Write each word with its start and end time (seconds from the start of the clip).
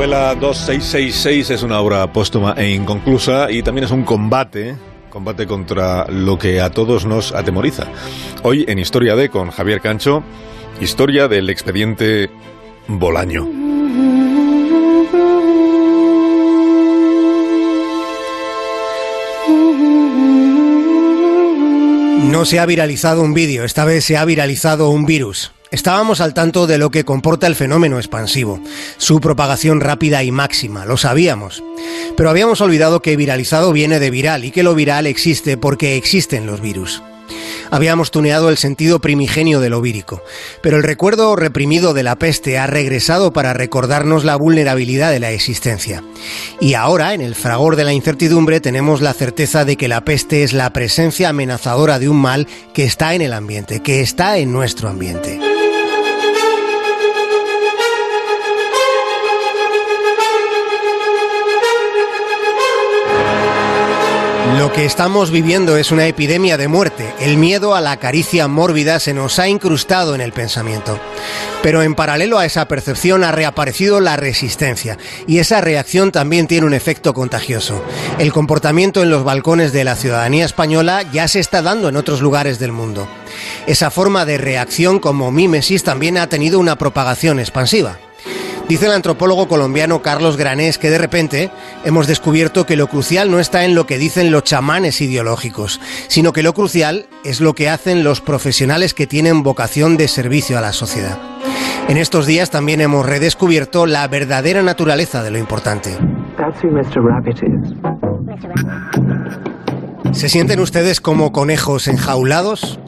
novela 0.00 0.34
2666 0.34 1.50
es 1.50 1.62
una 1.62 1.78
obra 1.78 2.10
póstuma 2.10 2.54
e 2.56 2.70
inconclusa 2.70 3.50
y 3.50 3.62
también 3.62 3.84
es 3.84 3.90
un 3.90 4.02
combate 4.02 4.74
combate 5.10 5.46
contra 5.46 6.06
lo 6.08 6.38
que 6.38 6.62
a 6.62 6.70
todos 6.70 7.04
nos 7.04 7.32
atemoriza. 7.32 7.86
Hoy 8.42 8.64
en 8.66 8.78
Historia 8.78 9.14
de 9.14 9.28
con 9.28 9.50
Javier 9.50 9.82
Cancho, 9.82 10.22
historia 10.80 11.28
del 11.28 11.50
expediente 11.50 12.30
Bolaño. 12.88 13.44
No 22.24 22.46
se 22.46 22.58
ha 22.58 22.64
viralizado 22.64 23.20
un 23.20 23.34
vídeo, 23.34 23.64
esta 23.64 23.84
vez 23.84 24.06
se 24.06 24.16
ha 24.16 24.24
viralizado 24.24 24.88
un 24.88 25.04
virus. 25.04 25.52
Estábamos 25.70 26.20
al 26.20 26.34
tanto 26.34 26.66
de 26.66 26.78
lo 26.78 26.90
que 26.90 27.04
comporta 27.04 27.46
el 27.46 27.54
fenómeno 27.54 27.98
expansivo, 27.98 28.60
su 28.96 29.20
propagación 29.20 29.80
rápida 29.80 30.24
y 30.24 30.32
máxima, 30.32 30.84
lo 30.84 30.96
sabíamos. 30.96 31.62
Pero 32.16 32.28
habíamos 32.28 32.60
olvidado 32.60 33.02
que 33.02 33.16
viralizado 33.16 33.72
viene 33.72 34.00
de 34.00 34.10
viral 34.10 34.44
y 34.44 34.50
que 34.50 34.64
lo 34.64 34.74
viral 34.74 35.06
existe 35.06 35.56
porque 35.56 35.96
existen 35.96 36.44
los 36.44 36.60
virus. 36.60 37.02
Habíamos 37.70 38.10
tuneado 38.10 38.50
el 38.50 38.56
sentido 38.56 38.98
primigenio 38.98 39.60
de 39.60 39.70
lo 39.70 39.80
vírico, 39.80 40.24
pero 40.60 40.76
el 40.76 40.82
recuerdo 40.82 41.36
reprimido 41.36 41.94
de 41.94 42.02
la 42.02 42.16
peste 42.16 42.58
ha 42.58 42.66
regresado 42.66 43.32
para 43.32 43.52
recordarnos 43.52 44.24
la 44.24 44.34
vulnerabilidad 44.34 45.12
de 45.12 45.20
la 45.20 45.30
existencia. 45.30 46.02
Y 46.60 46.74
ahora, 46.74 47.14
en 47.14 47.20
el 47.20 47.36
fragor 47.36 47.76
de 47.76 47.84
la 47.84 47.92
incertidumbre, 47.92 48.60
tenemos 48.60 49.02
la 49.02 49.12
certeza 49.12 49.64
de 49.64 49.76
que 49.76 49.86
la 49.86 50.04
peste 50.04 50.42
es 50.42 50.52
la 50.52 50.72
presencia 50.72 51.28
amenazadora 51.28 52.00
de 52.00 52.08
un 52.08 52.20
mal 52.20 52.48
que 52.74 52.82
está 52.82 53.14
en 53.14 53.22
el 53.22 53.32
ambiente, 53.32 53.80
que 53.80 54.00
está 54.00 54.38
en 54.38 54.52
nuestro 54.52 54.88
ambiente. 54.88 55.49
Lo 64.60 64.74
que 64.74 64.84
estamos 64.84 65.30
viviendo 65.30 65.78
es 65.78 65.90
una 65.90 66.06
epidemia 66.06 66.58
de 66.58 66.68
muerte. 66.68 67.14
El 67.18 67.38
miedo 67.38 67.74
a 67.74 67.80
la 67.80 67.96
caricia 67.96 68.46
mórbida 68.46 69.00
se 69.00 69.14
nos 69.14 69.38
ha 69.38 69.48
incrustado 69.48 70.14
en 70.14 70.20
el 70.20 70.34
pensamiento. 70.34 71.00
Pero 71.62 71.82
en 71.82 71.94
paralelo 71.94 72.38
a 72.38 72.44
esa 72.44 72.68
percepción 72.68 73.24
ha 73.24 73.32
reaparecido 73.32 74.00
la 74.00 74.16
resistencia. 74.16 74.98
Y 75.26 75.38
esa 75.38 75.62
reacción 75.62 76.12
también 76.12 76.46
tiene 76.46 76.66
un 76.66 76.74
efecto 76.74 77.14
contagioso. 77.14 77.82
El 78.18 78.34
comportamiento 78.34 79.02
en 79.02 79.08
los 79.08 79.24
balcones 79.24 79.72
de 79.72 79.84
la 79.84 79.96
ciudadanía 79.96 80.44
española 80.44 81.04
ya 81.10 81.26
se 81.26 81.40
está 81.40 81.62
dando 81.62 81.88
en 81.88 81.96
otros 81.96 82.20
lugares 82.20 82.58
del 82.58 82.72
mundo. 82.72 83.08
Esa 83.66 83.90
forma 83.90 84.26
de 84.26 84.36
reacción 84.36 84.98
como 84.98 85.30
mímesis 85.30 85.84
también 85.84 86.18
ha 86.18 86.26
tenido 86.26 86.58
una 86.58 86.76
propagación 86.76 87.40
expansiva. 87.40 87.98
Dice 88.70 88.86
el 88.86 88.92
antropólogo 88.92 89.48
colombiano 89.48 90.00
Carlos 90.00 90.36
Granés 90.36 90.78
que 90.78 90.90
de 90.90 90.98
repente 90.98 91.50
hemos 91.84 92.06
descubierto 92.06 92.66
que 92.66 92.76
lo 92.76 92.86
crucial 92.86 93.28
no 93.28 93.40
está 93.40 93.64
en 93.64 93.74
lo 93.74 93.84
que 93.84 93.98
dicen 93.98 94.30
los 94.30 94.44
chamanes 94.44 95.00
ideológicos, 95.00 95.80
sino 96.06 96.32
que 96.32 96.44
lo 96.44 96.52
crucial 96.52 97.06
es 97.24 97.40
lo 97.40 97.54
que 97.54 97.68
hacen 97.68 98.04
los 98.04 98.20
profesionales 98.20 98.94
que 98.94 99.08
tienen 99.08 99.42
vocación 99.42 99.96
de 99.96 100.06
servicio 100.06 100.56
a 100.56 100.60
la 100.60 100.72
sociedad. 100.72 101.18
En 101.88 101.96
estos 101.96 102.26
días 102.26 102.50
también 102.50 102.80
hemos 102.80 103.04
redescubierto 103.04 103.86
la 103.86 104.06
verdadera 104.06 104.62
naturaleza 104.62 105.24
de 105.24 105.32
lo 105.32 105.38
importante. 105.38 105.98
¿Se 110.12 110.28
sienten 110.28 110.60
ustedes 110.60 111.00
como 111.00 111.32
conejos 111.32 111.88
enjaulados? 111.88 112.79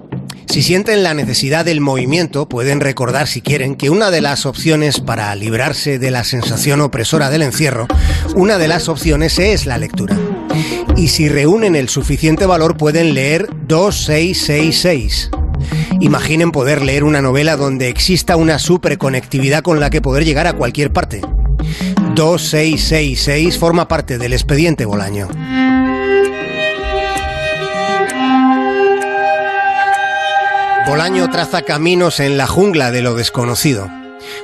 Si 0.49 0.63
sienten 0.63 1.03
la 1.03 1.15
necesidad 1.15 1.65
del 1.65 1.81
movimiento, 1.81 2.49
pueden 2.49 2.81
recordar, 2.81 3.27
si 3.27 3.41
quieren, 3.41 3.75
que 3.75 3.91
una 3.91 4.11
de 4.11 4.21
las 4.21 4.45
opciones 4.47 5.01
para 5.01 5.35
librarse 5.35 5.99
de 5.99 6.11
la 6.11 6.25
sensación 6.25 6.81
opresora 6.81 7.31
del 7.31 7.43
encierro, 7.43 7.87
una 8.35 8.59
de 8.59 8.69
las 8.69 8.89
opciones 8.89 9.39
es 9.39 9.67
la 9.67 9.79
lectura. 9.79 10.19
Y 10.97 11.09
si 11.09 11.29
reúnen 11.29 11.75
el 11.75 11.89
suficiente 11.89 12.45
valor, 12.47 12.77
pueden 12.77 13.15
leer 13.15 13.49
2666. 13.67 15.31
Imaginen 16.01 16.51
poder 16.51 16.83
leer 16.83 17.05
una 17.05 17.23
novela 17.23 17.57
donde 17.57 17.89
exista 17.89 18.37
una 18.37 18.59
superconectividad 18.59 19.63
con 19.63 19.81
la 19.81 19.91
que 19.91 20.03
poder 20.03 20.25
llegar 20.25 20.47
a 20.47 20.53
cualquier 20.53 20.93
parte. 20.93 21.23
2666 22.15 23.59
forma 23.59 23.89
parte 23.89 24.19
del 24.19 24.33
expediente 24.33 24.85
Bolaño. 24.85 25.29
Bolaño 30.87 31.31
traza 31.31 31.63
caminos 31.63 32.19
en 32.19 32.37
la 32.37 32.49
jungla 32.49 32.91
de 32.91 33.03
lo 33.03 33.15
desconocido. 33.15 33.89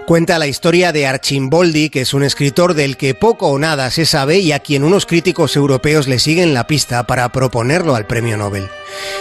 Cuenta 0.06 0.38
la 0.38 0.46
historia 0.46 0.92
de 0.92 1.06
Archimboldi, 1.06 1.90
que 1.90 2.02
es 2.02 2.14
un 2.14 2.22
escritor 2.22 2.74
del 2.74 2.96
que 2.96 3.14
poco 3.14 3.48
o 3.48 3.58
nada 3.58 3.90
se 3.90 4.06
sabe 4.06 4.38
y 4.38 4.52
a 4.52 4.60
quien 4.60 4.84
unos 4.84 5.04
críticos 5.04 5.56
europeos 5.56 6.06
le 6.06 6.20
siguen 6.20 6.54
la 6.54 6.66
pista 6.66 7.06
para 7.06 7.30
proponerlo 7.30 7.96
al 7.96 8.06
premio 8.06 8.36
Nobel. 8.36 8.68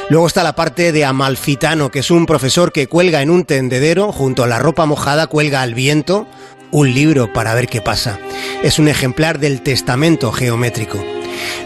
Luego 0.09 0.27
está 0.27 0.43
la 0.43 0.55
parte 0.55 0.91
de 0.91 1.05
Amalfitano, 1.05 1.89
que 1.89 1.99
es 1.99 2.11
un 2.11 2.27
profesor 2.27 2.71
que 2.71 2.87
cuelga 2.87 3.21
en 3.23 3.31
un 3.31 3.45
tendedero, 3.45 4.11
junto 4.11 4.43
a 4.43 4.47
la 4.47 4.59
ropa 4.59 4.85
mojada 4.85 5.25
cuelga 5.25 5.63
al 5.63 5.73
viento, 5.73 6.27
un 6.71 6.93
libro 6.93 7.33
para 7.33 7.55
ver 7.55 7.67
qué 7.67 7.81
pasa. 7.81 8.19
Es 8.63 8.77
un 8.77 8.87
ejemplar 8.87 9.39
del 9.39 9.61
testamento 9.61 10.31
geométrico. 10.31 11.03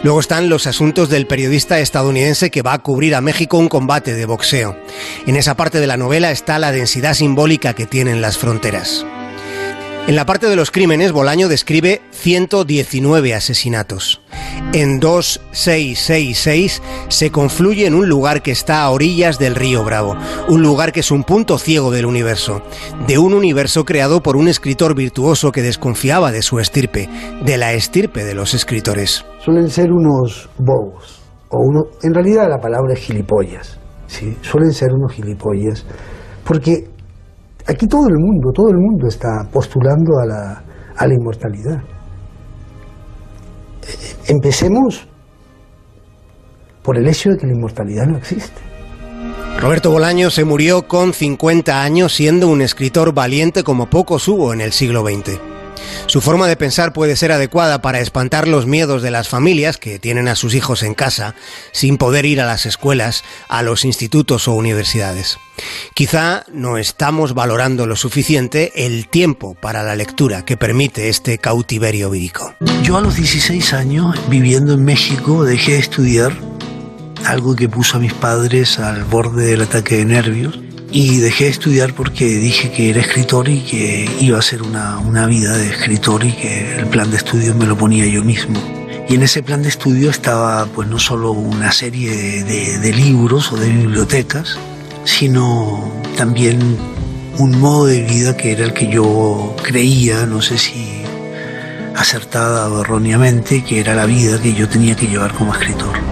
Luego 0.02 0.20
están 0.20 0.48
los 0.48 0.66
asuntos 0.66 1.08
del 1.08 1.26
periodista 1.26 1.78
estadounidense 1.78 2.50
que 2.50 2.62
va 2.62 2.74
a 2.74 2.78
cubrir 2.78 3.14
a 3.14 3.20
México 3.20 3.58
un 3.58 3.68
combate 3.68 4.14
de 4.14 4.26
boxeo. 4.26 4.76
En 5.26 5.36
esa 5.36 5.56
parte 5.56 5.80
de 5.80 5.86
la 5.86 5.96
novela 5.96 6.30
está 6.30 6.58
la 6.58 6.72
densidad 6.72 7.14
simbólica 7.14 7.74
que 7.74 7.86
tienen 7.86 8.20
las 8.20 8.38
fronteras. 8.38 9.06
En 10.08 10.16
la 10.16 10.26
parte 10.26 10.48
de 10.48 10.56
los 10.56 10.72
crímenes, 10.72 11.12
Bolaño 11.12 11.46
describe 11.46 12.02
119 12.10 13.34
asesinatos. 13.36 14.20
En 14.72 14.98
2666 14.98 16.82
se 17.06 17.30
confluye 17.30 17.86
en 17.86 17.94
un 17.94 18.08
lugar 18.08 18.42
que 18.42 18.50
está 18.50 18.82
a 18.82 18.90
orillas 18.90 19.38
del 19.38 19.54
río 19.54 19.84
Bravo, 19.84 20.16
un 20.48 20.60
lugar 20.60 20.90
que 20.90 21.00
es 21.00 21.12
un 21.12 21.22
punto 21.22 21.56
ciego 21.56 21.92
del 21.92 22.06
universo, 22.06 22.62
de 23.06 23.18
un 23.18 23.32
universo 23.32 23.84
creado 23.84 24.24
por 24.24 24.36
un 24.36 24.48
escritor 24.48 24.96
virtuoso 24.96 25.52
que 25.52 25.62
desconfiaba 25.62 26.32
de 26.32 26.42
su 26.42 26.58
estirpe, 26.58 27.08
de 27.44 27.56
la 27.56 27.72
estirpe 27.72 28.24
de 28.24 28.34
los 28.34 28.54
escritores. 28.54 29.24
Suelen 29.38 29.70
ser 29.70 29.92
unos 29.92 30.50
bobos, 30.58 31.22
o 31.48 31.58
uno, 31.60 31.82
en 32.02 32.12
realidad 32.12 32.48
la 32.50 32.58
palabra 32.58 32.94
es 32.94 33.00
gilipollas, 33.00 33.78
¿sí? 34.08 34.36
suelen 34.40 34.72
ser 34.72 34.88
unos 34.92 35.12
gilipollas, 35.12 35.86
porque 36.44 36.91
Aquí 37.66 37.86
todo 37.86 38.08
el 38.08 38.18
mundo, 38.18 38.50
todo 38.52 38.68
el 38.70 38.78
mundo 38.78 39.06
está 39.06 39.46
postulando 39.52 40.18
a 40.18 40.26
la, 40.26 40.64
a 40.96 41.06
la 41.06 41.14
inmortalidad. 41.14 41.82
Empecemos 44.26 45.06
por 46.82 46.98
el 46.98 47.08
hecho 47.08 47.30
de 47.30 47.38
que 47.38 47.46
la 47.46 47.54
inmortalidad 47.54 48.06
no 48.06 48.18
existe. 48.18 48.60
Roberto 49.60 49.90
Bolaño 49.90 50.30
se 50.30 50.44
murió 50.44 50.88
con 50.88 51.12
50 51.12 51.82
años 51.82 52.12
siendo 52.14 52.48
un 52.48 52.62
escritor 52.62 53.14
valiente 53.14 53.62
como 53.62 53.88
pocos 53.88 54.26
hubo 54.26 54.52
en 54.52 54.60
el 54.60 54.72
siglo 54.72 55.02
XX. 55.02 55.51
Su 56.06 56.20
forma 56.20 56.46
de 56.46 56.56
pensar 56.56 56.92
puede 56.92 57.16
ser 57.16 57.32
adecuada 57.32 57.80
para 57.82 58.00
espantar 58.00 58.48
los 58.48 58.66
miedos 58.66 59.02
de 59.02 59.10
las 59.10 59.28
familias 59.28 59.78
que 59.78 59.98
tienen 59.98 60.28
a 60.28 60.36
sus 60.36 60.54
hijos 60.54 60.82
en 60.82 60.94
casa 60.94 61.34
sin 61.72 61.96
poder 61.96 62.26
ir 62.26 62.40
a 62.40 62.46
las 62.46 62.66
escuelas, 62.66 63.24
a 63.48 63.62
los 63.62 63.84
institutos 63.84 64.48
o 64.48 64.52
universidades. 64.52 65.38
Quizá 65.94 66.44
no 66.52 66.78
estamos 66.78 67.34
valorando 67.34 67.86
lo 67.86 67.96
suficiente 67.96 68.72
el 68.74 69.08
tiempo 69.08 69.54
para 69.54 69.82
la 69.82 69.96
lectura 69.96 70.44
que 70.44 70.56
permite 70.56 71.08
este 71.08 71.38
cautiverio 71.38 72.10
vírico. 72.10 72.54
Yo 72.82 72.96
a 72.96 73.00
los 73.00 73.16
16 73.16 73.72
años, 73.72 74.16
viviendo 74.28 74.74
en 74.74 74.84
México, 74.84 75.44
dejé 75.44 75.72
de 75.72 75.78
estudiar, 75.78 76.32
algo 77.24 77.54
que 77.54 77.68
puso 77.68 77.98
a 77.98 78.00
mis 78.00 78.14
padres 78.14 78.78
al 78.78 79.04
borde 79.04 79.46
del 79.46 79.62
ataque 79.62 79.98
de 79.98 80.04
nervios 80.04 80.61
y 80.92 81.18
dejé 81.20 81.44
de 81.44 81.50
estudiar 81.50 81.94
porque 81.94 82.26
dije 82.26 82.70
que 82.70 82.90
era 82.90 83.00
escritor 83.00 83.48
y 83.48 83.60
que 83.60 84.08
iba 84.20 84.38
a 84.38 84.42
ser 84.42 84.62
una, 84.62 84.98
una 84.98 85.26
vida 85.26 85.56
de 85.56 85.70
escritor 85.70 86.22
y 86.24 86.32
que 86.32 86.76
el 86.76 86.86
plan 86.86 87.10
de 87.10 87.16
estudio 87.16 87.54
me 87.54 87.66
lo 87.66 87.76
ponía 87.76 88.06
yo 88.06 88.22
mismo. 88.22 88.60
Y 89.08 89.14
en 89.14 89.22
ese 89.22 89.42
plan 89.42 89.62
de 89.62 89.70
estudio 89.70 90.10
estaba 90.10 90.66
pues 90.66 90.88
no 90.88 90.98
solo 90.98 91.32
una 91.32 91.72
serie 91.72 92.44
de, 92.44 92.78
de, 92.78 92.92
libros 92.92 93.52
o 93.52 93.56
de 93.56 93.70
bibliotecas, 93.70 94.58
sino 95.04 95.92
también 96.16 96.76
un 97.38 97.58
modo 97.58 97.86
de 97.86 98.02
vida 98.02 98.36
que 98.36 98.52
era 98.52 98.64
el 98.64 98.74
que 98.74 98.88
yo 98.88 99.56
creía, 99.62 100.26
no 100.26 100.42
sé 100.42 100.58
si 100.58 101.02
acertada 101.96 102.68
o 102.68 102.82
erróneamente, 102.82 103.64
que 103.64 103.80
era 103.80 103.94
la 103.94 104.06
vida 104.06 104.40
que 104.40 104.54
yo 104.54 104.68
tenía 104.68 104.94
que 104.94 105.06
llevar 105.06 105.32
como 105.32 105.52
escritor. 105.52 106.11